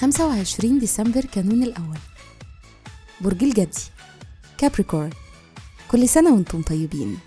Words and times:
خمسة 0.00 0.26
وعشرين 0.26 0.78
ديسمبر 0.78 1.24
كانون 1.24 1.62
الأول. 1.62 1.98
برج 3.20 3.44
الجدي. 3.44 3.82
كابريكورن 4.58 5.10
كل 5.90 6.08
سنة 6.08 6.34
وأنتم 6.34 6.62
طيبين. 6.62 7.18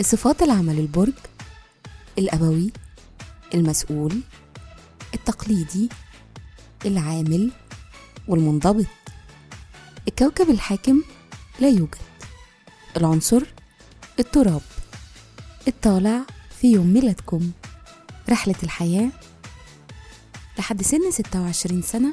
الصفات 0.00 0.42
العامة 0.42 0.72
للبرج 0.72 1.12
الأبوي 2.18 2.72
المسؤول 3.54 4.20
التقليدي 5.14 5.88
العامل 6.86 7.52
والمنضبط. 8.28 8.86
الكوكب 10.08 10.50
الحاكم 10.50 11.02
لا 11.60 11.68
يوجد. 11.68 11.98
العنصر 12.96 13.42
التراب. 14.18 14.60
الطالع 15.68 16.20
في 16.60 16.72
يوم 16.72 16.86
ميلادكم. 16.86 17.50
رحلة 18.28 18.54
الحياة 18.62 19.10
لحد 20.58 20.82
سن 20.82 21.10
26 21.10 21.82
سنة 21.82 22.12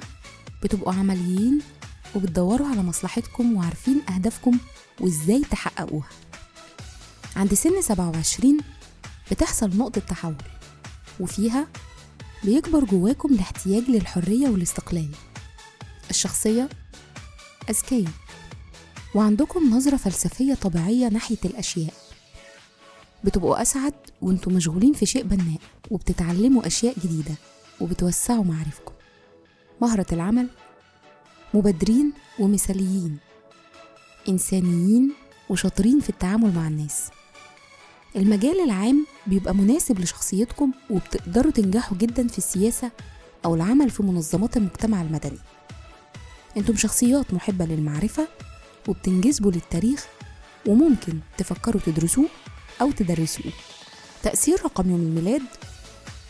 بتبقوا 0.63 0.93
عمليين 0.93 1.59
وبتدوروا 2.15 2.67
على 2.67 2.81
مصلحتكم 2.83 3.55
وعارفين 3.55 4.01
أهدافكم 4.09 4.57
وإزاي 4.99 5.41
تحققوها. 5.51 6.07
عند 7.35 7.53
سن 7.53 7.81
27 7.81 8.57
بتحصل 9.31 9.77
نقطة 9.77 10.01
تحول 10.01 10.35
وفيها 11.19 11.67
بيكبر 12.43 12.83
جواكم 12.83 13.33
الاحتياج 13.33 13.83
للحرية 13.89 14.49
والاستقلال. 14.49 15.09
الشخصية 16.09 16.69
أذكياء. 17.69 18.11
وعندكم 19.15 19.69
نظرة 19.69 19.97
فلسفية 19.97 20.53
طبيعية 20.53 21.07
ناحية 21.07 21.37
الأشياء. 21.45 21.93
بتبقوا 23.23 23.61
أسعد 23.61 23.93
وانتوا 24.21 24.51
مشغولين 24.51 24.93
في 24.93 25.05
شيء 25.05 25.23
بناء 25.23 25.57
وبتتعلموا 25.91 26.67
أشياء 26.67 26.95
جديدة 27.03 27.35
وبتوسعوا 27.81 28.43
معارفكم 28.43 28.93
مهرة 29.81 30.05
العمل 30.11 30.47
مبادرين 31.53 32.13
ومثاليين 32.39 33.17
إنسانيين 34.29 35.13
وشاطرين 35.49 35.99
في 35.99 36.09
التعامل 36.09 36.55
مع 36.55 36.67
الناس. 36.67 37.09
المجال 38.15 38.59
العام 38.59 39.05
بيبقى 39.27 39.55
مناسب 39.55 39.99
لشخصيتكم 39.99 40.71
وبتقدروا 40.89 41.51
تنجحوا 41.51 41.97
جدا 41.97 42.27
في 42.27 42.37
السياسة 42.37 42.91
أو 43.45 43.55
العمل 43.55 43.89
في 43.89 44.03
منظمات 44.03 44.57
المجتمع 44.57 45.01
المدني. 45.01 45.39
أنتم 46.57 46.75
شخصيات 46.75 47.33
محبة 47.33 47.65
للمعرفة 47.65 48.27
وبتنجذبوا 48.87 49.51
للتاريخ 49.51 50.05
وممكن 50.67 51.19
تفكروا 51.37 51.81
تدرسوه 51.85 52.27
أو 52.81 52.91
تدرسوه. 52.91 53.51
تأثير 54.23 54.61
رقم 54.65 54.89
يوم 54.89 55.01
الميلاد 55.01 55.41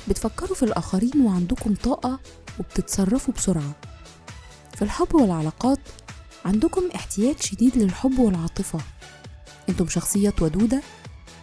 بتفكروا 0.07 0.55
في 0.55 0.63
الآخرين 0.63 1.21
وعندكم 1.21 1.75
طاقة 1.75 2.19
وبتتصرفوا 2.59 3.33
بسرعة. 3.33 3.75
في 4.75 4.81
الحب 4.81 5.15
والعلاقات 5.15 5.79
عندكم 6.45 6.81
احتياج 6.95 7.41
شديد 7.41 7.77
للحب 7.77 8.19
والعاطفة. 8.19 8.79
أنتم 9.69 9.87
شخصيات 9.87 10.41
ودودة 10.41 10.81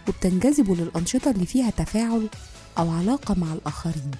وبتنجذبوا 0.08 0.76
للأنشطة 0.76 1.30
اللي 1.30 1.46
فيها 1.46 1.70
تفاعل 1.70 2.28
أو 2.78 2.90
علاقة 2.90 3.34
مع 3.34 3.52
الآخرين. 3.52 4.10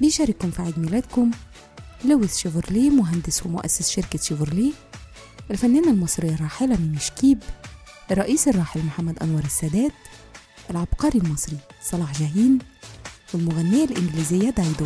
بيشارككم 0.00 0.50
في 0.50 0.62
عيد 0.62 0.78
ميلادكم 0.78 1.30
لويس 2.04 2.38
شيفرليه 2.38 2.90
مهندس 2.90 3.46
ومؤسس 3.46 3.90
شركة 3.90 4.18
شيفرليه. 4.18 4.72
الفنانة 5.50 5.90
المصرية 5.90 6.34
الراحلة 6.34 6.76
ميمي 6.76 6.98
شكيب 6.98 7.38
الرئيس 8.10 8.48
الراحل 8.48 8.80
محمد 8.80 9.18
أنور 9.22 9.44
السادات 9.44 9.92
العبقري 10.70 11.18
المصري 11.18 11.56
صلاح 11.82 12.12
جاهين 12.20 12.58
والمغنية 13.34 13.84
الإنجليزية 13.84 14.50
دايدو 14.50 14.84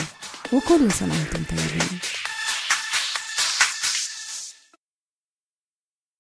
وكل 0.52 0.92
سنة 0.92 1.12
وأنتم 1.14 1.42
طيبين. 1.56 1.98